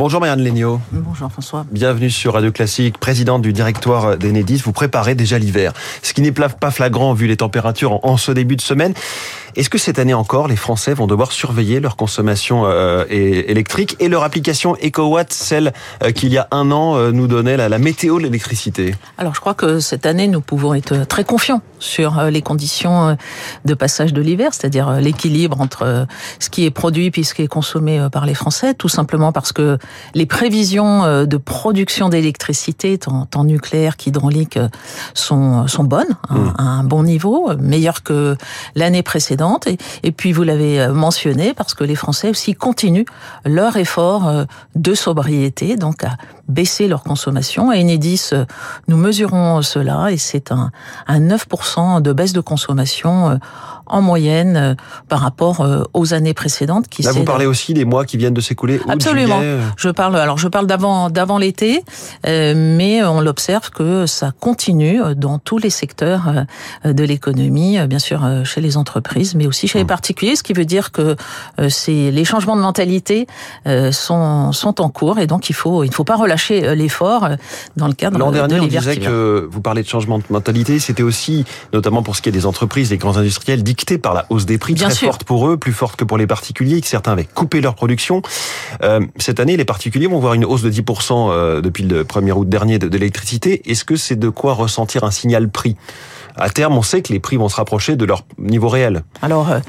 Bonjour 0.00 0.18
Marianne 0.18 0.42
Legnaud. 0.42 0.80
Bonjour 0.92 1.30
François. 1.30 1.66
Bienvenue 1.70 2.08
sur 2.08 2.32
Radio 2.32 2.50
Classique, 2.50 2.96
présidente 2.96 3.42
du 3.42 3.52
directoire 3.52 4.16
d'Enedis. 4.16 4.62
Vous 4.64 4.72
préparez 4.72 5.14
déjà 5.14 5.38
l'hiver, 5.38 5.74
ce 6.00 6.14
qui 6.14 6.22
n'est 6.22 6.32
pas 6.32 6.70
flagrant 6.70 7.12
vu 7.12 7.26
les 7.26 7.36
températures 7.36 8.02
en 8.02 8.16
ce 8.16 8.32
début 8.32 8.56
de 8.56 8.62
semaine. 8.62 8.94
Est-ce 9.56 9.68
que 9.68 9.78
cette 9.78 9.98
année 9.98 10.14
encore, 10.14 10.48
les 10.48 10.56
Français 10.56 10.94
vont 10.94 11.06
devoir 11.06 11.32
surveiller 11.32 11.80
leur 11.80 11.96
consommation 11.96 12.62
euh, 12.66 13.04
électrique 13.10 13.96
et 13.98 14.08
leur 14.08 14.22
application 14.22 14.76
EcoWatt, 14.82 15.32
celle 15.32 15.72
euh, 16.02 16.12
qu'il 16.12 16.32
y 16.32 16.38
a 16.38 16.46
un 16.52 16.70
an 16.70 16.96
euh, 16.96 17.10
nous 17.10 17.26
donnait 17.26 17.56
la, 17.56 17.68
la 17.68 17.78
météo 17.78 18.18
de 18.18 18.22
l'électricité? 18.22 18.94
Alors 19.18 19.34
je 19.34 19.40
crois 19.40 19.54
que 19.54 19.80
cette 19.80 20.06
année, 20.06 20.28
nous 20.28 20.40
pouvons 20.40 20.72
être 20.72 21.04
très 21.06 21.24
confiants 21.24 21.62
sur 21.78 22.22
les 22.24 22.42
conditions 22.42 23.16
de 23.64 23.74
passage 23.74 24.12
de 24.12 24.20
l'hiver, 24.20 24.52
c'est-à-dire 24.52 24.92
l'équilibre 25.00 25.60
entre 25.60 26.06
ce 26.38 26.50
qui 26.50 26.66
est 26.66 26.70
produit 26.70 27.10
puis 27.10 27.24
ce 27.24 27.32
qui 27.32 27.42
est 27.42 27.48
consommé 27.48 28.06
par 28.12 28.26
les 28.26 28.34
Français, 28.34 28.74
tout 28.74 28.90
simplement 28.90 29.32
parce 29.32 29.52
que 29.52 29.78
les 30.14 30.26
prévisions 30.26 31.24
de 31.24 31.36
production 31.36 32.08
d'électricité, 32.08 32.98
tant, 32.98 33.26
tant, 33.26 33.44
nucléaire 33.44 33.96
qu'hydraulique, 33.96 34.58
sont, 35.14 35.66
sont 35.66 35.84
bonnes, 35.84 36.16
mmh. 36.28 36.36
à 36.58 36.62
un 36.62 36.84
bon 36.84 37.02
niveau, 37.02 37.50
meilleures 37.58 38.02
que 38.02 38.36
l'année 38.74 39.02
précédente 39.02 39.30
et, 40.02 40.12
puis 40.12 40.32
vous 40.32 40.42
l'avez 40.42 40.80
euh, 40.80 40.92
mentionné 40.92 41.54
parce 41.54 41.74
que 41.74 41.84
les 41.84 41.94
Français 41.94 42.30
aussi 42.30 42.54
continuent 42.54 43.04
leur 43.44 43.76
effort 43.76 44.26
euh, 44.26 44.44
de 44.74 44.94
sobriété, 44.94 45.76
donc 45.76 46.04
à 46.04 46.16
baisser 46.48 46.88
leur 46.88 47.02
consommation. 47.02 47.70
À 47.70 47.76
Enedis, 47.76 48.30
euh, 48.32 48.44
nous 48.88 48.96
mesurons 48.96 49.62
cela 49.62 50.10
et 50.10 50.18
c'est 50.18 50.52
un, 50.52 50.70
un 51.06 51.20
9% 51.20 52.02
de 52.02 52.12
baisse 52.12 52.32
de 52.32 52.40
consommation 52.40 53.38
en 53.90 54.00
moyenne 54.00 54.76
par 55.08 55.20
rapport 55.20 55.66
aux 55.92 56.14
années 56.14 56.34
précédentes. 56.34 56.88
Qui 56.88 57.02
Là, 57.02 57.12
vous 57.12 57.24
parlez 57.24 57.46
aussi 57.46 57.74
des 57.74 57.84
mois 57.84 58.04
qui 58.04 58.16
viennent 58.16 58.34
de 58.34 58.40
s'écouler. 58.40 58.80
Absolument. 58.88 59.40
Je 59.76 59.88
parle 59.88 60.16
alors 60.16 60.38
je 60.38 60.48
parle 60.48 60.66
d'avant 60.66 61.10
d'avant 61.10 61.38
l'été, 61.38 61.82
mais 62.24 63.02
on 63.02 63.20
l'observe 63.20 63.70
que 63.70 64.06
ça 64.06 64.32
continue 64.38 65.00
dans 65.16 65.38
tous 65.38 65.58
les 65.58 65.70
secteurs 65.70 66.44
de 66.84 67.04
l'économie, 67.04 67.78
bien 67.86 67.98
sûr 67.98 68.26
chez 68.44 68.60
les 68.60 68.76
entreprises 68.76 69.34
mais 69.34 69.46
aussi 69.46 69.68
chez 69.68 69.78
les 69.78 69.84
mmh. 69.84 69.88
particuliers, 69.88 70.36
ce 70.36 70.42
qui 70.42 70.52
veut 70.52 70.64
dire 70.64 70.92
que 70.92 71.16
euh, 71.58 71.68
c'est 71.68 72.10
les 72.10 72.24
changements 72.24 72.56
de 72.56 72.62
mentalité 72.62 73.26
euh, 73.66 73.92
sont 73.92 74.52
sont 74.52 74.80
en 74.80 74.88
cours 74.88 75.18
et 75.18 75.26
donc 75.26 75.50
il 75.50 75.54
faut 75.54 75.84
il 75.84 75.88
ne 75.88 75.94
faut 75.94 76.04
pas 76.04 76.16
relâcher 76.16 76.66
euh, 76.66 76.74
l'effort 76.74 77.28
dans 77.76 77.88
le 77.88 77.94
cadre 77.94 78.18
L'an 78.18 78.30
dernier, 78.30 78.60
on 78.60 78.66
disait 78.66 78.96
que 78.96 79.48
vous 79.50 79.60
parlez 79.60 79.82
de 79.82 79.88
changement 79.88 80.18
de 80.18 80.24
mentalité, 80.30 80.78
c'était 80.78 81.02
aussi 81.02 81.44
notamment 81.72 82.02
pour 82.02 82.16
ce 82.16 82.22
qui 82.22 82.28
est 82.28 82.32
des 82.32 82.46
entreprises, 82.46 82.90
des 82.90 82.98
grands 82.98 83.16
industriels, 83.16 83.62
dicté 83.80 83.98
par 83.98 84.12
la 84.12 84.26
hausse 84.28 84.44
des 84.44 84.58
prix 84.58 84.74
Bien 84.74 84.88
très 84.88 85.06
forte 85.06 85.24
pour 85.24 85.48
eux, 85.48 85.56
plus 85.56 85.72
forte 85.72 85.96
que 85.96 86.04
pour 86.04 86.18
les 86.18 86.26
particuliers, 86.26 86.80
que 86.80 86.86
certains 86.86 87.12
avaient 87.12 87.24
coupé 87.24 87.60
leur 87.60 87.74
production. 87.74 88.20
cette 89.16 89.40
année, 89.40 89.56
les 89.56 89.64
particuliers 89.64 90.06
vont 90.06 90.20
voir 90.20 90.34
une 90.34 90.44
hausse 90.44 90.62
de 90.62 90.70
10% 90.70 91.60
depuis 91.62 91.84
le 91.84 92.04
1er 92.04 92.32
août 92.32 92.48
dernier 92.48 92.78
de 92.78 92.88
l'électricité. 92.88 93.62
Est-ce 93.70 93.84
que 93.84 93.96
c'est 93.96 94.16
de 94.16 94.28
quoi 94.28 94.52
ressentir 94.52 95.04
un 95.04 95.10
signal 95.10 95.48
prix? 95.48 95.76
À 96.36 96.50
terme, 96.50 96.76
on 96.76 96.82
sait 96.82 97.02
que 97.02 97.12
les 97.12 97.20
prix 97.20 97.36
vont 97.36 97.48
se 97.48 97.56
rapprocher 97.56 97.96
de 97.96 98.04
leur 98.04 98.24
niveau 98.38 98.68
réel. 98.68 99.02
Alors, 99.22 99.50
euh, 99.50 99.60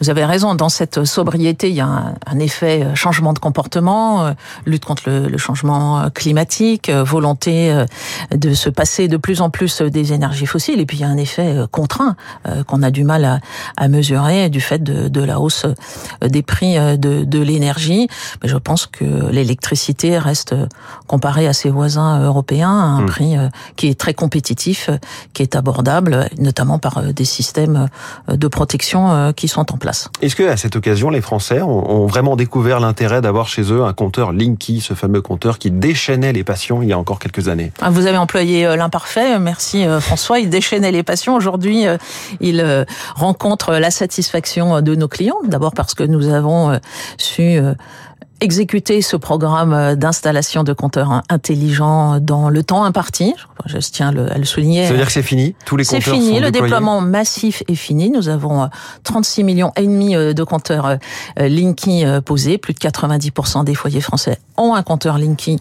vous 0.00 0.10
avez 0.10 0.24
raison, 0.24 0.54
dans 0.54 0.68
cette 0.68 1.04
sobriété, 1.04 1.68
il 1.68 1.76
y 1.76 1.80
a 1.80 2.14
un, 2.26 2.38
effet 2.38 2.82
euh, 2.82 2.94
changement 2.94 3.32
de 3.32 3.38
comportement, 3.38 4.24
euh, 4.24 4.32
lutte 4.66 4.84
contre 4.84 5.04
le, 5.08 5.38
changement 5.38 6.10
climatique, 6.14 6.90
volonté 6.90 7.74
de 8.30 8.52
se 8.52 8.68
passer 8.68 9.08
de 9.08 9.16
plus 9.16 9.40
en 9.40 9.48
plus 9.48 9.80
des 9.80 10.12
énergies 10.12 10.46
fossiles, 10.46 10.80
et 10.80 10.86
puis 10.86 10.98
il 10.98 11.00
y 11.00 11.04
a 11.04 11.08
un 11.08 11.16
effet 11.16 11.56
contraint 11.70 12.14
qu'on 12.66 12.82
a 12.82 12.90
du 12.90 13.04
mal 13.04 13.40
à, 13.76 13.88
mesurer 13.88 14.50
du 14.50 14.60
fait 14.60 14.82
de, 14.82 15.24
la 15.24 15.40
hausse 15.40 15.66
des 16.20 16.42
prix 16.42 16.74
de, 16.98 17.24
de 17.24 17.38
l'énergie. 17.38 18.08
Mais 18.42 18.48
je 18.48 18.56
pense 18.56 18.86
que 18.86 19.30
l'électricité 19.30 20.18
reste, 20.18 20.54
comparée 21.06 21.48
à 21.48 21.52
ses 21.54 21.70
voisins 21.70 22.20
européens, 22.20 22.70
à 22.70 22.84
un 22.84 23.02
hmm. 23.02 23.06
prix 23.06 23.34
qui 23.76 23.88
est 23.88 23.98
très 23.98 24.14
compétitif, 24.14 24.90
qui 25.32 25.42
est 25.42 25.56
abordable 25.56 26.28
notamment 26.38 26.78
par 26.78 26.98
euh, 26.98 27.12
des 27.12 27.24
systèmes 27.24 27.88
euh, 28.28 28.36
de 28.36 28.48
protection 28.48 29.10
euh, 29.10 29.32
qui 29.32 29.48
sont 29.48 29.72
en 29.72 29.78
place. 29.78 29.89
Est-ce 30.22 30.36
que 30.36 30.42
à 30.48 30.56
cette 30.56 30.76
occasion, 30.76 31.10
les 31.10 31.20
Français 31.20 31.62
ont 31.62 32.06
vraiment 32.06 32.36
découvert 32.36 32.80
l'intérêt 32.80 33.20
d'avoir 33.20 33.48
chez 33.48 33.62
eux 33.72 33.84
un 33.84 33.92
compteur 33.92 34.32
Linky, 34.32 34.80
ce 34.80 34.94
fameux 34.94 35.20
compteur 35.22 35.58
qui 35.58 35.70
déchaînait 35.70 36.32
les 36.32 36.44
passions 36.44 36.82
il 36.82 36.88
y 36.88 36.92
a 36.92 36.98
encore 36.98 37.18
quelques 37.18 37.48
années? 37.48 37.72
Ah, 37.80 37.90
Vous 37.90 38.06
avez 38.06 38.18
employé 38.18 38.64
l'imparfait, 38.76 39.38
merci 39.38 39.84
François. 40.00 40.38
Il 40.38 40.50
déchaînait 40.50 40.92
les 40.92 41.02
passions. 41.02 41.34
Aujourd'hui, 41.34 41.84
il 42.40 42.86
rencontre 43.14 43.74
la 43.74 43.90
satisfaction 43.90 44.80
de 44.80 44.94
nos 44.94 45.08
clients. 45.08 45.38
D'abord 45.46 45.72
parce 45.72 45.94
que 45.94 46.04
nous 46.04 46.28
avons 46.28 46.78
su 47.18 47.58
exécuter 48.40 49.02
ce 49.02 49.16
programme 49.16 49.94
d'installation 49.96 50.64
de 50.64 50.72
compteurs 50.72 51.22
intelligents 51.28 52.18
dans 52.20 52.48
le 52.48 52.62
temps 52.62 52.84
imparti. 52.84 53.34
Je 53.66 53.78
tiens 53.78 54.08
à 54.08 54.38
le 54.38 54.44
souligner. 54.44 54.84
Ça 54.84 54.92
veut 54.92 54.96
dire 54.96 55.06
que 55.06 55.12
c'est 55.12 55.22
fini 55.22 55.54
Tous 55.64 55.76
les 55.76 55.84
compteurs 55.84 56.02
C'est 56.02 56.10
fini, 56.10 56.40
le 56.40 56.50
déploiement 56.50 57.00
massif 57.00 57.62
est 57.68 57.74
fini. 57.74 58.10
Nous 58.10 58.28
avons 58.28 58.68
36 59.04 59.40
euh, 59.40 59.44
millions 59.44 59.72
et 59.76 59.82
demi 59.82 60.16
euh, 60.16 60.32
de 60.32 60.42
compteurs 60.42 60.86
euh, 60.86 61.48
Linky 61.48 62.04
posés. 62.24 62.58
Plus 62.58 62.74
de 62.74 62.78
90% 62.78 63.64
des 63.64 63.74
foyers 63.74 64.00
français 64.00 64.38
ont 64.56 64.74
un 64.74 64.82
compteur 64.82 65.18
Linky 65.18 65.58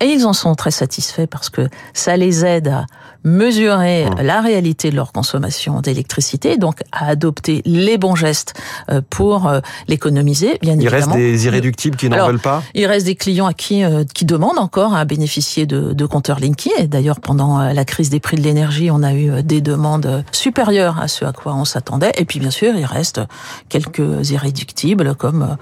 et 0.00 0.06
ils 0.06 0.26
en 0.26 0.32
sont 0.32 0.54
très 0.54 0.70
satisfaits 0.70 1.26
parce 1.26 1.50
que 1.50 1.68
ça 1.92 2.16
les 2.16 2.44
aide 2.44 2.68
à 2.68 2.86
mesurer 3.24 4.06
mmh. 4.06 4.22
la 4.22 4.40
réalité 4.40 4.90
de 4.90 4.96
leur 4.96 5.12
consommation 5.12 5.80
d'électricité, 5.80 6.56
donc 6.56 6.80
à 6.92 7.06
adopter 7.06 7.62
les 7.64 7.98
bons 7.98 8.14
gestes 8.14 8.54
euh, 8.90 9.00
pour 9.08 9.46
euh, 9.46 9.60
l'économiser, 9.88 10.58
bien 10.60 10.74
il 10.74 10.82
évidemment. 10.82 11.14
Il 11.14 11.20
reste 11.20 11.32
des 11.32 11.46
irréductibles 11.46 11.96
qui 11.96 12.08
n'en 12.08 12.26
veulent 12.26 12.38
pas 12.38 12.62
Il 12.74 12.86
reste 12.86 13.06
des 13.06 13.14
clients 13.14 13.46
à 13.46 13.54
qui, 13.54 13.84
euh, 13.84 14.04
qui 14.14 14.24
demandent 14.24 14.58
encore 14.58 14.94
à 14.94 15.04
bénéficier 15.04 15.66
de, 15.66 15.92
de 15.92 16.06
compteurs 16.06 16.40
Linky. 16.40 16.70
Et 16.78 16.86
d'ailleurs, 16.86 17.20
pendant 17.20 17.58
la 17.58 17.84
crise 17.84 18.10
des 18.10 18.20
prix 18.20 18.36
de 18.36 18.42
l'énergie, 18.42 18.90
on 18.90 19.02
a 19.02 19.14
eu 19.14 19.42
des 19.42 19.60
demandes 19.60 20.24
supérieures 20.32 21.00
à 21.00 21.08
ce 21.08 21.24
à 21.24 21.32
quoi 21.32 21.54
on 21.54 21.64
s'attendait. 21.64 22.12
Et 22.16 22.24
puis, 22.24 22.40
bien 22.40 22.50
sûr, 22.50 22.74
il 22.74 22.84
reste 22.84 23.20
quelques 23.68 24.30
irréductibles, 24.30 25.14
comme 25.14 25.56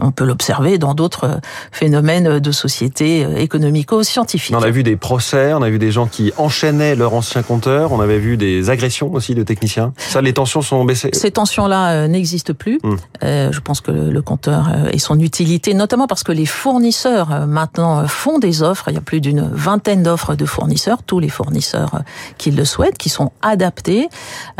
on 0.00 0.10
peut 0.10 0.24
l'observer 0.24 0.78
dans 0.78 0.94
d'autres 0.94 1.40
phénomènes 1.72 2.40
de 2.40 2.52
société 2.52 3.24
euh, 3.24 3.36
économico-scientifique. 3.36 4.54
On 4.56 4.62
a 4.62 4.70
vu 4.70 4.82
des 4.82 4.96
procès, 4.96 5.52
on 5.52 5.62
a 5.62 5.70
vu 5.70 5.78
des 5.78 5.90
gens 5.90 6.06
qui 6.06 6.32
enchaînaient 6.38 6.94
leur 6.94 7.14
ancien 7.14 7.42
compteur, 7.42 7.92
on 7.92 8.00
avait 8.00 8.18
vu 8.18 8.36
des 8.36 8.70
agressions 8.70 9.12
aussi 9.12 9.34
de 9.34 9.42
techniciens. 9.42 9.92
Ça, 9.96 10.20
les 10.20 10.32
tensions 10.32 10.62
sont 10.62 10.84
baissées 10.84 11.10
Ces 11.12 11.30
tensions-là 11.30 11.92
euh, 11.92 12.08
n'existent 12.08 12.54
plus. 12.54 12.78
Hmm. 12.82 12.96
Euh, 13.22 13.52
je 13.52 13.60
pense 13.60 13.80
que 13.80 13.90
le 13.90 14.22
compteur 14.22 14.68
et 14.92 14.98
son 14.98 15.18
utilité, 15.18 15.74
notamment 15.74 16.06
parce 16.06 16.22
que 16.22 16.32
les 16.32 16.46
fournisseurs 16.46 17.46
maintenant 17.46 18.06
font 18.06 18.38
des 18.38 18.62
offres, 18.62 18.88
il 18.88 18.94
y 18.94 18.98
a 18.98 19.00
plus 19.00 19.20
d'une 19.20 19.48
vingtaine 19.52 20.02
d'offres 20.02 20.34
de 20.34 20.44
fournisseurs, 20.44 21.02
tous 21.02 21.20
les 21.20 21.28
fournisseurs 21.28 22.02
qui 22.38 22.50
le 22.50 22.64
souhaitent, 22.64 22.98
qui 22.98 23.08
sont 23.08 23.32
adaptés, 23.42 24.08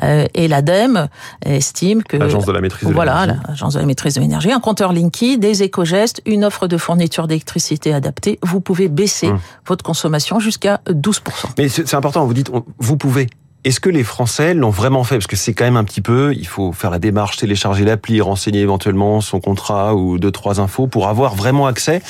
et 0.03 0.49
l'ADEME 0.49 1.09
estime 1.45 2.03
que... 2.03 2.17
L'agence 2.17 2.47
de 2.47 2.53
la 2.53 2.61
maîtrise 2.61 2.89
de 2.89 2.95
Voilà, 2.95 3.27
l'agence 3.49 3.75
de 3.75 3.81
la 3.81 3.87
maîtrise 3.87 4.15
de 4.15 4.21
l'énergie, 4.21 4.53
un 4.53 4.61
compteur 4.61 4.93
Linky, 4.93 5.39
des 5.39 5.63
éco-gestes, 5.63 6.23
une 6.27 6.45
offre 6.45 6.67
de 6.67 6.77
fourniture 6.77 7.27
d'électricité 7.27 7.93
adaptée, 7.93 8.39
vous 8.43 8.61
pouvez 8.61 8.89
baisser 8.89 9.29
hum. 9.29 9.39
votre 9.67 9.85
consommation 9.85 10.39
jusqu'à 10.39 10.81
12%. 10.89 11.21
Mais 11.59 11.64
c'est 11.69 11.95
important, 11.95 12.25
vous 12.27 12.35
dites, 12.35 12.51
vous 12.79 12.97
pouvez. 12.97 13.29
Est-ce 13.65 13.81
que 13.81 13.89
les 13.89 14.05
Français 14.05 14.53
l'ont 14.53 14.69
vraiment 14.69 15.05
fait? 15.05 15.17
Parce 15.17 15.27
que 15.27 15.37
c'est 15.37 15.55
quand 15.55 15.65
même 15.65 15.79
un 15.79 15.85
petit 15.85 16.03
peu, 16.03 16.35
il 16.35 16.47
faut 16.47 16.73
faire 16.73 16.91
la 16.91 16.99
démarche, 16.99 17.39
télécharger 17.39 17.85
l'appli, 17.85 18.21
renseigner 18.21 18.61
éventuellement 18.61 19.23
son 19.23 19.41
contrat 19.41 19.95
ou 19.95 20.19
deux, 20.19 20.31
trois 20.31 20.61
infos 20.61 20.87
pour 20.87 21.09
avoir 21.09 21.35
vraiment 21.35 21.67
accès. 21.67 22.03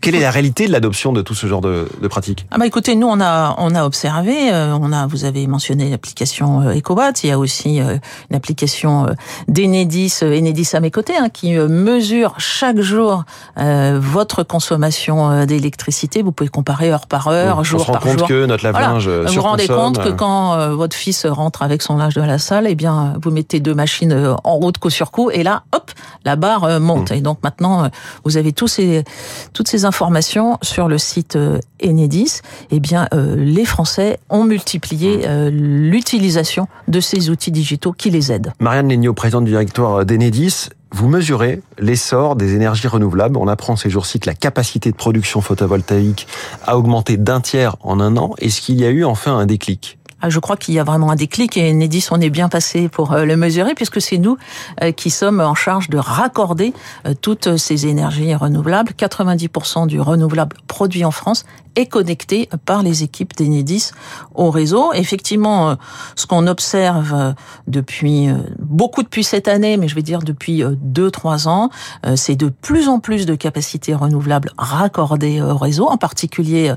Quelle 0.00 0.14
est 0.14 0.20
la 0.20 0.30
réalité 0.30 0.66
de 0.66 0.72
l'adoption 0.72 1.12
de 1.12 1.22
tout 1.22 1.34
ce 1.34 1.46
genre 1.46 1.60
de, 1.60 1.88
de 2.00 2.08
pratiques 2.08 2.46
Ah 2.50 2.58
bah 2.58 2.66
écoutez, 2.66 2.94
nous 2.96 3.06
on 3.06 3.20
a 3.20 3.54
on 3.58 3.74
a 3.74 3.84
observé, 3.84 4.52
euh, 4.52 4.76
on 4.80 4.92
a 4.92 5.06
vous 5.06 5.24
avez 5.24 5.46
mentionné 5.46 5.90
l'application 5.90 6.60
euh, 6.60 6.76
EcoBot, 6.76 7.12
il 7.24 7.28
y 7.28 7.32
a 7.32 7.38
aussi 7.38 7.80
euh, 7.80 7.96
une 8.30 8.36
application 8.36 9.06
d'Enedis, 9.48 10.18
Enedis 10.22 10.70
à 10.74 10.80
mes 10.80 10.90
côtés, 10.90 11.16
hein, 11.16 11.28
qui 11.28 11.54
mesure 11.54 12.34
chaque 12.38 12.80
jour 12.80 13.24
votre 13.56 14.42
consommation 14.42 15.44
d'électricité. 15.44 16.22
Vous 16.22 16.32
pouvez 16.32 16.48
comparer 16.48 16.90
heure 16.90 17.06
par 17.06 17.28
heure, 17.28 17.64
jour 17.64 17.84
par 17.86 18.02
jour. 18.02 18.12
On 18.12 18.12
se 18.12 18.16
rend 18.16 18.16
compte 18.18 18.28
que 18.28 18.46
notre 18.46 18.64
lave-linge 18.64 19.08
Vous 19.08 19.32
vous 19.32 19.40
rendez 19.40 19.66
compte 19.66 20.02
que 20.02 20.10
quand 20.10 20.74
votre 20.74 20.85
fils 20.94 21.26
rentre 21.26 21.62
avec 21.62 21.82
son 21.82 21.96
linge 21.96 22.14
de 22.14 22.22
la 22.22 22.38
salle, 22.38 22.66
eh 22.68 22.74
bien 22.74 23.14
vous 23.22 23.30
mettez 23.30 23.60
deux 23.60 23.74
machines 23.74 24.34
en 24.44 24.54
route 24.56 24.78
coup 24.78 24.90
sur 24.90 25.10
coup, 25.10 25.30
et 25.30 25.42
là, 25.42 25.64
hop, 25.72 25.90
la 26.24 26.36
barre 26.36 26.80
monte. 26.80 27.10
Mmh. 27.10 27.14
Et 27.14 27.20
donc 27.20 27.38
maintenant, 27.42 27.88
vous 28.24 28.36
avez 28.36 28.52
tous 28.52 28.68
ces 28.68 29.04
toutes 29.52 29.68
ces 29.68 29.84
informations 29.84 30.58
sur 30.62 30.88
le 30.88 30.98
site 30.98 31.36
euh, 31.36 31.58
Enedis, 31.82 32.40
eh 32.70 32.80
bien, 32.80 33.08
euh, 33.14 33.36
les 33.36 33.64
Français 33.64 34.18
ont 34.30 34.44
multiplié 34.44 35.22
euh, 35.24 35.50
l'utilisation 35.50 36.68
de 36.88 37.00
ces 37.00 37.30
outils 37.30 37.50
digitaux 37.50 37.92
qui 37.92 38.10
les 38.10 38.32
aident. 38.32 38.52
Marianne 38.60 38.88
Legnaud, 38.88 39.14
présidente 39.14 39.44
du 39.44 39.50
directoire 39.50 40.04
d'Enedis, 40.04 40.68
vous 40.92 41.08
mesurez 41.08 41.62
l'essor 41.78 42.36
des 42.36 42.54
énergies 42.54 42.88
renouvelables. 42.88 43.36
On 43.36 43.48
apprend 43.48 43.76
ces 43.76 43.90
jours-ci 43.90 44.20
que 44.20 44.26
la 44.26 44.34
capacité 44.34 44.90
de 44.90 44.96
production 44.96 45.40
photovoltaïque 45.40 46.26
a 46.66 46.78
augmenté 46.78 47.16
d'un 47.16 47.40
tiers 47.40 47.76
en 47.80 48.00
un 48.00 48.16
an. 48.16 48.34
Est-ce 48.38 48.60
qu'il 48.60 48.80
y 48.80 48.84
a 48.84 48.90
eu 48.90 49.04
enfin 49.04 49.36
un 49.36 49.46
déclic? 49.46 49.98
Je 50.28 50.38
crois 50.38 50.56
qu'il 50.56 50.74
y 50.74 50.78
a 50.78 50.84
vraiment 50.84 51.10
un 51.10 51.16
déclic 51.16 51.56
et 51.56 51.70
Enedis, 51.70 52.06
on 52.10 52.20
est 52.20 52.30
bien 52.30 52.48
passé 52.48 52.88
pour 52.88 53.12
euh, 53.12 53.24
le 53.24 53.36
mesurer 53.36 53.74
puisque 53.74 54.00
c'est 54.00 54.18
nous 54.18 54.36
euh, 54.82 54.92
qui 54.92 55.10
sommes 55.10 55.40
en 55.40 55.54
charge 55.54 55.88
de 55.90 55.98
raccorder 55.98 56.72
euh, 57.06 57.14
toutes 57.20 57.56
ces 57.56 57.86
énergies 57.86 58.34
renouvelables. 58.34 58.92
90% 58.96 59.86
du 59.86 60.00
renouvelable 60.00 60.56
produit 60.66 61.04
en 61.04 61.10
France 61.10 61.44
est 61.74 61.86
connecté 61.86 62.48
par 62.64 62.82
les 62.82 63.02
équipes 63.02 63.36
d'Enedis 63.36 63.90
au 64.34 64.50
réseau. 64.50 64.94
Effectivement, 64.94 65.76
ce 66.14 66.26
qu'on 66.26 66.46
observe 66.46 67.34
depuis 67.66 68.28
beaucoup 68.58 69.02
depuis 69.02 69.22
cette 69.22 69.46
année, 69.46 69.76
mais 69.76 69.86
je 69.86 69.94
vais 69.94 70.00
dire 70.00 70.20
depuis 70.20 70.62
deux 70.80 71.10
trois 71.10 71.48
ans, 71.48 71.68
c'est 72.14 72.34
de 72.34 72.48
plus 72.48 72.88
en 72.88 72.98
plus 72.98 73.26
de 73.26 73.34
capacités 73.34 73.94
renouvelables 73.94 74.52
raccordées 74.56 75.42
au 75.42 75.58
réseau, 75.58 75.86
en 75.86 75.98
particulier 75.98 76.72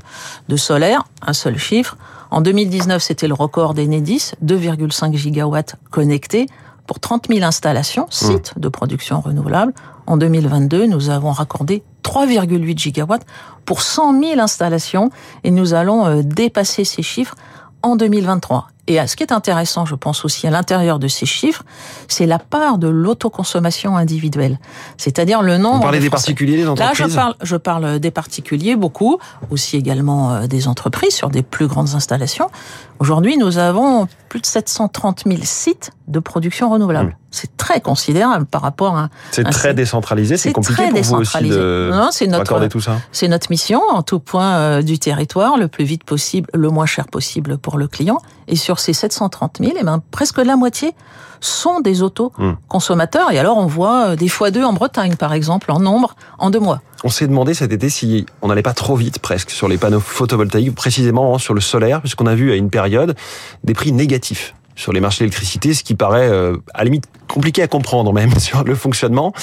de 0.49 0.57
solaire. 0.57 1.05
Un 1.25 1.31
seul 1.31 1.57
chiffre 1.57 1.95
en 2.31 2.41
2019, 2.41 3.01
c'était 3.01 3.27
le 3.27 3.33
record 3.33 3.73
d'Enedis, 3.73 4.31
2,5 4.45 5.15
gigawatts 5.15 5.75
connectés 5.89 6.45
pour 6.85 6.99
30 6.99 7.27
000 7.29 7.43
installations, 7.43 8.05
mmh. 8.05 8.11
sites 8.11 8.53
de 8.57 8.69
production 8.69 9.21
renouvelable. 9.21 9.73
En 10.07 10.17
2022, 10.17 10.87
nous 10.87 11.09
avons 11.09 11.31
raccordé 11.31 11.83
3,8 12.03 12.77
gigawatts 12.77 13.25
pour 13.65 13.81
100 13.81 14.21
000 14.21 14.39
installations 14.39 15.11
et 15.43 15.51
nous 15.51 15.73
allons 15.73 16.05
euh, 16.05 16.21
dépasser 16.23 16.83
ces 16.83 17.03
chiffres 17.03 17.35
en 17.83 17.95
2023. 17.95 18.67
Et 18.89 19.05
ce 19.05 19.15
qui 19.15 19.21
est 19.21 19.31
intéressant, 19.31 19.85
je 19.85 19.93
pense 19.93 20.25
aussi 20.25 20.47
à 20.47 20.49
l'intérieur 20.49 20.97
de 20.97 21.07
ces 21.07 21.27
chiffres, 21.27 21.63
c'est 22.07 22.25
la 22.25 22.39
part 22.39 22.79
de 22.79 22.87
l'autoconsommation 22.87 23.95
individuelle. 23.95 24.57
C'est-à-dire 24.97 25.43
le 25.43 25.59
nombre. 25.59 25.75
Vous 25.75 25.83
parlez 25.83 25.99
des 25.99 26.09
particuliers, 26.09 26.57
des 26.57 26.67
entreprises 26.67 26.99
Là, 26.99 27.07
je 27.07 27.15
parle, 27.15 27.35
je 27.43 27.55
parle 27.55 27.99
des 27.99 28.09
particuliers 28.09 28.75
beaucoup, 28.75 29.19
aussi 29.51 29.77
également 29.77 30.31
euh, 30.33 30.47
des 30.47 30.67
entreprises 30.67 31.13
sur 31.13 31.29
des 31.29 31.43
plus 31.43 31.67
grandes 31.67 31.93
installations. 31.93 32.49
Aujourd'hui, 32.97 33.37
nous 33.37 33.59
avons 33.59 34.07
plus 34.27 34.41
de 34.41 34.47
730 34.47 35.23
000 35.27 35.39
sites 35.43 35.91
de 36.09 36.19
production 36.19 36.69
renouvelable. 36.69 37.11
Mmh. 37.11 37.15
C'est 37.31 37.55
très 37.55 37.79
considérable 37.79 38.45
par 38.45 38.61
rapport 38.61 38.97
à. 38.97 39.09
C'est 39.31 39.43
très 39.43 39.73
décentralisé, 39.75 40.37
c'est 40.37 40.51
compliqué 40.51 40.89
pour 40.89 41.01
vous 41.01 41.15
aussi 41.15 41.47
de 41.47 41.89
non, 41.91 42.09
notre, 42.29 42.67
tout 42.67 42.81
ça. 42.81 42.97
C'est 43.11 43.27
notre 43.27 43.51
mission 43.51 43.81
en 43.89 44.01
tout 44.01 44.19
point 44.19 44.55
euh, 44.55 44.81
du 44.81 44.97
territoire, 44.97 45.57
le 45.57 45.67
plus 45.67 45.85
vite 45.85 46.03
possible, 46.03 46.49
le 46.53 46.69
moins 46.69 46.87
cher 46.87 47.07
possible 47.07 47.59
pour 47.59 47.77
le 47.77 47.87
client. 47.87 48.17
Et 48.47 48.55
sur 48.55 48.79
ces 48.79 48.93
730 48.93 49.59
000, 49.61 49.73
eh 49.79 49.83
ben, 49.83 50.01
presque 50.09 50.39
la 50.39 50.55
moitié 50.55 50.95
sont 51.39 51.79
des 51.79 52.01
auto-consommateurs. 52.01 53.31
Et 53.31 53.37
alors, 53.37 53.57
on 53.57 53.67
voit 53.67 54.07
euh, 54.07 54.15
des 54.15 54.27
fois 54.27 54.49
deux 54.49 54.63
en 54.63 54.73
Bretagne, 54.73 55.15
par 55.15 55.33
exemple, 55.33 55.71
en 55.71 55.79
nombre, 55.79 56.15
en 56.39 56.49
deux 56.49 56.59
mois. 56.59 56.81
On 57.03 57.09
s'est 57.09 57.27
demandé 57.27 57.53
cet 57.53 57.71
été 57.71 57.89
si 57.89 58.25
on 58.41 58.47
n'allait 58.47 58.63
pas 58.63 58.73
trop 58.73 58.95
vite 58.95 59.19
presque 59.19 59.51
sur 59.51 59.67
les 59.67 59.77
panneaux 59.77 59.99
photovoltaïques, 59.99 60.75
précisément 60.75 61.37
sur 61.37 61.53
le 61.53 61.61
solaire, 61.61 62.01
puisqu'on 62.01 62.25
a 62.25 62.35
vu 62.35 62.51
à 62.51 62.55
une 62.55 62.71
période 62.71 63.15
des 63.63 63.73
prix 63.73 63.91
négatifs 63.91 64.55
sur 64.79 64.93
les 64.93 65.01
marchés 65.01 65.25
d'électricité, 65.25 65.73
ce 65.73 65.83
qui 65.83 65.93
paraît 65.93 66.29
euh, 66.29 66.55
à 66.73 66.79
la 66.79 66.85
limite 66.85 67.05
compliqué 67.27 67.61
à 67.61 67.67
comprendre 67.67 68.13
même 68.13 68.33
sur 68.39 68.63
le 68.63 68.75
fonctionnement. 68.75 69.33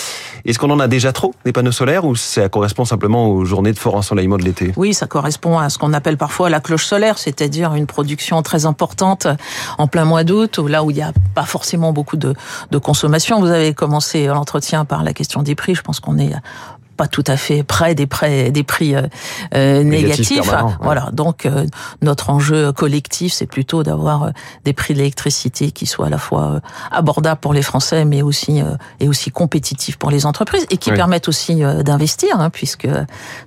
Est-ce 0.47 0.59
qu'on 0.59 0.71
en 0.71 0.81
a 0.81 0.89
déjà 0.89 1.13
trop 1.13 1.35
des 1.45 1.53
panneaux 1.53 1.73
solaires 1.73 2.07
ou 2.07 2.17
ça 2.17 2.49
correspond 2.49 2.87
simplement 2.87 3.29
aux 3.29 3.45
journées 3.45 3.73
de 3.73 3.79
fort 3.79 3.97
ensoleillement 3.97 4.39
de 4.39 4.45
l'été? 4.45 4.73
Oui, 4.77 4.95
ça 4.95 5.07
correspond 5.07 5.59
à 5.59 5.69
ce 5.69 5.77
qu'on 5.77 5.93
appelle 5.93 6.17
parfois 6.17 6.49
la 6.49 6.61
cloche 6.61 6.87
solaire, 6.87 7.19
c'est-à-dire 7.19 7.75
une 7.75 7.87
production 7.87 8.43
très 8.43 8.65
importante 8.65 9.27
en 9.77 9.87
plein 9.87 10.07
mois 10.07 10.25
d'août, 10.25 10.59
là 10.59 10.83
où 10.83 10.91
il 10.91 10.97
n'y 10.97 11.03
a 11.03 11.13
pas 11.35 11.45
forcément 11.45 11.93
beaucoup 11.93 12.17
de, 12.17 12.35
de 12.71 12.79
consommation. 12.79 13.39
Vous 13.39 13.51
avez 13.51 13.75
commencé 13.75 14.27
l'entretien 14.27 14.87
par 14.87 15.05
la 15.05 15.13
question 15.13 15.43
des 15.43 15.55
prix. 15.55 15.75
Je 15.75 15.83
pense 15.83 16.01
qu'on 16.01 16.19
est 16.19 16.33
pas 16.97 17.07
tout 17.07 17.25
à 17.27 17.37
fait 17.37 17.63
près 17.63 17.95
des, 17.95 18.07
prêts, 18.07 18.51
des 18.51 18.63
prix 18.63 18.95
euh, 18.95 19.03
euh 19.55 19.83
négatifs. 19.83 20.51
Voilà, 20.81 21.11
donc 21.13 21.47
euh, 21.47 21.67
notre 22.03 22.31
enjeu 22.31 22.73
collectif, 22.73 23.33
c'est 23.33 23.47
plutôt 23.47 23.83
d'avoir 23.83 24.33
des 24.65 24.73
prix 24.73 24.95
de 24.95 24.99
l'électricité 24.99 25.71
qui 25.71 25.87
soient 25.87 26.07
à 26.07 26.11
la 26.11 26.19
fois 26.19 26.61
abordables 26.91 27.41
pour 27.41 27.55
les 27.55 27.63
Français, 27.63 28.05
mais 28.05 28.23
aussi 28.23 28.63
et 29.01 29.09
aussi 29.09 29.31
compétitifs 29.31 29.97
pour 29.97 30.11
les 30.11 30.27
entreprises 30.27 30.67
et 30.71 30.77
qui 30.77 30.91
permettent 30.91 31.29
aussi 31.29 31.63
d'investir, 31.85 32.41
hein, 32.41 32.51
puisque 32.51 32.89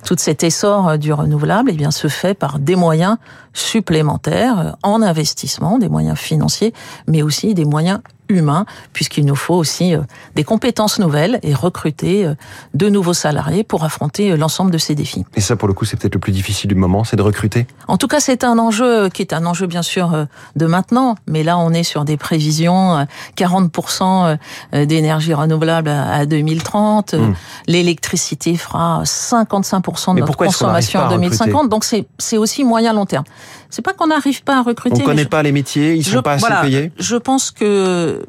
tout 0.04 0.16
cet 0.18 0.44
essor 0.44 0.98
du 0.98 1.12
renouvelable, 1.12 1.70
eh 1.72 1.76
bien, 1.76 1.90
se 1.90 2.08
fait 2.08 2.34
par 2.34 2.58
des 2.58 2.76
moyens 2.76 3.16
supplémentaires 3.52 4.76
en 4.82 5.02
investissement, 5.02 5.78
des 5.78 5.88
moyens 5.88 6.18
financiers, 6.18 6.72
mais 7.06 7.22
aussi 7.22 7.54
des 7.54 7.64
moyens 7.64 8.00
humain, 8.30 8.64
puisqu'il 8.92 9.26
nous 9.26 9.36
faut 9.36 9.54
aussi 9.54 9.94
euh, 9.94 10.00
des 10.34 10.44
compétences 10.44 10.98
nouvelles 10.98 11.38
et 11.42 11.54
recruter 11.54 12.26
euh, 12.26 12.34
de 12.74 12.88
nouveaux 12.88 13.14
salariés 13.14 13.64
pour 13.64 13.84
affronter 13.84 14.30
euh, 14.30 14.36
l'ensemble 14.36 14.70
de 14.70 14.78
ces 14.78 14.94
défis. 14.94 15.24
Et 15.34 15.40
ça, 15.40 15.56
pour 15.56 15.68
le 15.68 15.74
coup, 15.74 15.84
c'est 15.84 15.98
peut-être 15.98 16.14
le 16.14 16.20
plus 16.20 16.32
difficile 16.32 16.68
du 16.68 16.74
moment, 16.74 17.04
c'est 17.04 17.16
de 17.16 17.22
recruter? 17.22 17.66
En 17.88 17.96
tout 17.96 18.08
cas, 18.08 18.20
c'est 18.20 18.44
un 18.44 18.58
enjeu 18.58 19.08
qui 19.08 19.22
est 19.22 19.32
un 19.32 19.44
enjeu, 19.46 19.66
bien 19.66 19.82
sûr, 19.82 20.26
de 20.56 20.66
maintenant, 20.66 21.16
mais 21.26 21.42
là, 21.42 21.58
on 21.58 21.72
est 21.72 21.82
sur 21.82 22.04
des 22.04 22.16
prévisions, 22.16 23.06
40% 23.36 24.38
d'énergie 24.72 25.34
renouvelable 25.34 25.88
à 25.88 26.26
2030, 26.26 27.14
hmm. 27.14 27.34
l'électricité 27.66 28.56
fera 28.56 29.02
55% 29.04 30.14
de 30.14 30.20
notre 30.20 30.36
consommation 30.36 31.00
en 31.00 31.10
2050, 31.10 31.68
donc 31.68 31.84
c'est 31.84 32.36
aussi 32.36 32.64
moyen-long 32.64 33.06
terme. 33.06 33.24
C'est 33.70 33.82
pas 33.82 33.92
qu'on 33.92 34.08
n'arrive 34.08 34.42
pas 34.42 34.58
à 34.58 34.62
recruter. 34.62 35.00
On 35.00 35.04
connaît 35.04 35.24
pas 35.24 35.42
les 35.42 35.52
métiers, 35.52 35.94
ils 35.94 36.04
sont 36.04 36.22
pas 36.22 36.32
assez 36.32 36.46
payés? 36.62 36.92
Je 36.98 37.16
pense 37.16 37.52
que 37.52 38.19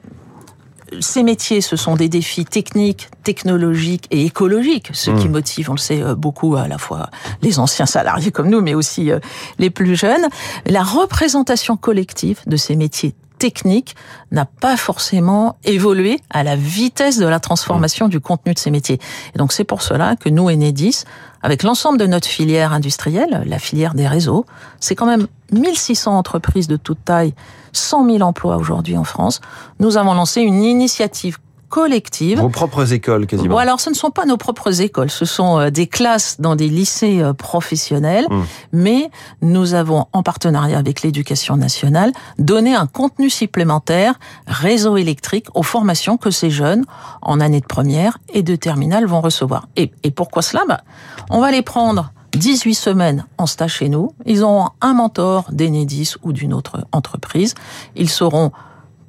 ces 1.00 1.24
métiers, 1.24 1.62
ce 1.62 1.76
sont 1.76 1.96
des 1.96 2.10
défis 2.10 2.46
techniques, 2.46 3.10
technologiques 3.24 4.08
et 4.12 4.26
écologiques, 4.26 4.90
ce 4.94 5.12
qui 5.12 5.30
mmh. 5.30 5.32
motive, 5.32 5.70
on 5.70 5.74
le 5.74 5.80
sait, 5.80 6.02
euh, 6.02 6.16
beaucoup 6.16 6.56
à 6.56 6.68
la 6.68 6.78
fois 6.78 7.10
les 7.42 7.60
anciens 7.60 7.86
salariés 7.86 8.32
comme 8.32 8.50
nous, 8.50 8.62
mais 8.62 8.74
aussi 8.74 9.12
euh, 9.12 9.20
les 9.58 9.70
plus 9.70 9.96
jeunes. 9.96 10.28
La 10.66 10.84
représentation 10.84 11.78
collective 11.78 12.40
de 12.46 12.58
ces 12.58 12.76
métiers 12.76 13.16
techniques 13.40 13.96
n'a 14.32 14.46
pas 14.46 14.78
forcément 14.78 15.58
évolué 15.64 16.20
à 16.30 16.44
la 16.44 16.56
vitesse 16.56 17.18
de 17.18 17.26
la 17.26 17.40
transformation 17.40 18.08
mmh. 18.08 18.12
du 18.12 18.20
contenu 18.20 18.54
de 18.54 18.60
ces 18.60 18.72
métiers. 18.72 19.00
Et 19.34 19.38
donc 19.38 19.54
c'est 19.54 19.64
pour 19.64 19.82
cela 19.82 20.16
que 20.16 20.30
nous, 20.30 20.50
Enedis, 20.50 21.06
avec 21.44 21.64
l'ensemble 21.64 21.98
de 21.98 22.06
notre 22.06 22.28
filière 22.28 22.74
industrielle, 22.74 23.44
la 23.46 23.60
filière 23.60 23.94
des 23.94 24.08
réseaux, 24.08 24.46
c'est 24.80 24.96
quand 24.96 25.06
même 25.06 25.28
1600 25.52 26.18
entreprises 26.18 26.68
de 26.68 26.78
toute 26.78 27.04
taille, 27.04 27.34
100 27.74 28.06
000 28.06 28.22
emplois 28.22 28.58
aujourd'hui 28.58 28.98
en 28.98 29.04
France. 29.04 29.42
Nous 29.80 29.98
avons 29.98 30.14
lancé 30.14 30.42
une 30.42 30.64
initiative 30.64 31.40
collective. 31.72 32.40
Vos 32.40 32.50
propres 32.50 32.94
écoles, 32.94 33.26
quasiment. 33.26 33.56
Bon, 33.56 33.58
alors, 33.58 33.80
ce 33.80 33.90
ne 33.90 33.96
sont 33.96 34.12
pas 34.12 34.26
nos 34.26 34.38
propres 34.38 34.82
écoles, 34.82 35.10
ce 35.10 35.26
sont 35.26 35.58
euh, 35.58 35.70
des 35.72 35.88
classes 35.88 36.40
dans 36.40 36.56
des 36.56 36.68
lycées 36.68 37.22
euh, 37.22 37.34
professionnels, 37.34 38.28
hmm. 38.30 38.44
mais 38.74 39.10
nous 39.42 39.74
avons, 39.74 40.06
en 40.14 40.22
partenariat 40.22 40.78
avec 40.78 41.02
l'éducation 41.02 41.56
nationale, 41.58 42.12
donné 42.38 42.76
un 42.76 42.86
contenu 42.86 43.30
supplémentaire, 43.30 44.20
réseau 44.46 44.98
électrique, 44.98 45.48
aux 45.56 45.64
formations 45.64 46.18
que 46.18 46.30
ces 46.30 46.52
jeunes, 46.52 46.84
en 47.22 47.40
année 47.40 47.62
de 47.62 47.66
première 47.66 48.18
et 48.34 48.44
de 48.44 48.56
terminale, 48.56 49.06
vont 49.06 49.22
recevoir. 49.22 49.68
Et, 49.78 49.92
et 50.04 50.12
pourquoi 50.12 50.42
cela? 50.42 50.64
Bah, 50.68 50.82
On 51.30 51.40
va 51.40 51.52
les 51.52 51.62
prendre 51.62 52.12
18 52.34 52.74
semaines 52.76 53.26
en 53.38 53.46
stage 53.46 53.76
chez 53.76 53.90
nous. 53.90 54.14
Ils 54.26 54.44
ont 54.44 54.70
un 54.82 54.94
mentor 54.94 55.46
d'Enedis 55.52 56.16
ou 56.24 56.34
d'une 56.34 56.54
autre 56.54 56.86
entreprise. 56.92 57.56
Ils 57.96 58.10
seront 58.10 58.52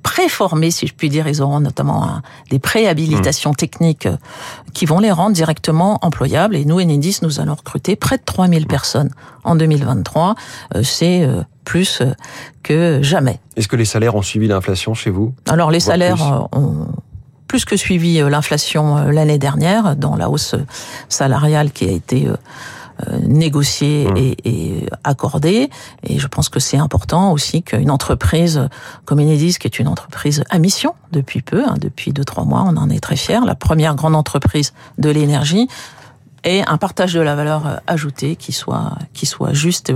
préformés, 0.02 0.70
si 0.70 0.86
je 0.86 0.94
puis 0.94 1.08
dire. 1.08 1.28
Ils 1.28 1.42
auront 1.42 1.60
notamment 1.60 2.20
des 2.50 2.58
préhabilitations 2.58 3.52
mmh. 3.52 3.56
techniques 3.56 4.06
euh, 4.06 4.16
qui 4.74 4.86
vont 4.86 4.98
les 4.98 5.10
rendre 5.10 5.34
directement 5.34 5.98
employables. 6.02 6.56
Et 6.56 6.64
nous, 6.64 6.80
Enedis, 6.80 7.18
nous 7.22 7.40
allons 7.40 7.54
recruter 7.54 7.96
près 7.96 8.18
de 8.18 8.22
3000 8.24 8.66
personnes 8.66 9.10
en 9.44 9.54
2023. 9.54 10.34
Euh, 10.74 10.82
c'est 10.82 11.22
euh, 11.22 11.42
plus 11.64 12.02
que 12.62 13.00
jamais. 13.02 13.40
Est-ce 13.56 13.68
que 13.68 13.76
les 13.76 13.84
salaires 13.84 14.14
ont 14.14 14.22
suivi 14.22 14.48
l'inflation 14.48 14.94
chez 14.94 15.10
vous? 15.10 15.32
Alors 15.48 15.70
les 15.70 15.80
salaires 15.80 16.48
ont 16.52 16.88
plus 17.46 17.64
que 17.64 17.76
suivi 17.76 18.18
l'inflation 18.18 18.96
l'année 19.10 19.38
dernière 19.38 19.94
dans 19.94 20.16
la 20.16 20.28
hausse 20.28 20.56
salariale 21.08 21.70
qui 21.70 21.88
a 21.88 21.92
été 21.92 22.26
euh, 23.08 23.18
négocié 23.26 24.06
mmh. 24.06 24.16
et, 24.16 24.36
et, 24.44 24.86
accordé. 25.04 25.70
Et 26.02 26.18
je 26.18 26.26
pense 26.26 26.48
que 26.48 26.60
c'est 26.60 26.76
important 26.76 27.32
aussi 27.32 27.62
qu'une 27.62 27.90
entreprise 27.90 28.68
comme 29.04 29.20
Enedis, 29.20 29.56
qui 29.58 29.66
est 29.66 29.78
une 29.78 29.88
entreprise 29.88 30.44
à 30.50 30.58
mission 30.58 30.94
depuis 31.12 31.42
peu, 31.42 31.64
hein, 31.64 31.76
depuis 31.80 32.12
deux 32.12 32.24
trois 32.24 32.44
mois, 32.44 32.64
on 32.66 32.76
en 32.76 32.90
est 32.90 33.00
très 33.00 33.16
fiers, 33.16 33.40
la 33.44 33.54
première 33.54 33.94
grande 33.94 34.14
entreprise 34.14 34.72
de 34.98 35.10
l'énergie, 35.10 35.68
ait 36.44 36.62
un 36.66 36.76
partage 36.76 37.14
de 37.14 37.20
la 37.20 37.34
valeur 37.34 37.80
ajoutée 37.86 38.36
qui 38.36 38.52
soit 38.52 38.92
qui 39.12 39.26
soit 39.26 39.52
juste 39.52 39.92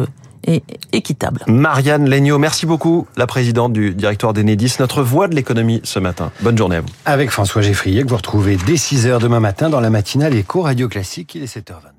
et 0.46 0.62
équitable. 0.92 1.42
Marianne 1.46 2.08
Legnaud, 2.08 2.38
merci 2.38 2.66
beaucoup, 2.66 3.06
la 3.16 3.26
présidente 3.26 3.72
du 3.72 3.94
directoire 3.94 4.32
d'Enedis, 4.32 4.76
notre 4.78 5.02
voix 5.02 5.28
de 5.28 5.34
l'économie 5.34 5.80
ce 5.84 5.98
matin. 5.98 6.30
Bonne 6.40 6.56
journée 6.56 6.76
à 6.76 6.80
vous. 6.80 6.88
Avec 7.04 7.30
François 7.30 7.62
Geffrier, 7.62 8.04
que 8.04 8.08
vous 8.08 8.16
retrouvez 8.16 8.56
dès 8.66 8.75
6h 8.75 9.20
demain 9.20 9.40
matin 9.40 9.68
dans 9.68 9.80
la 9.80 9.90
matinale 9.90 10.34
Éco 10.34 10.62
Radio 10.62 10.88
Classique, 10.88 11.34
il 11.34 11.42
est 11.42 11.54
7h20. 11.54 11.95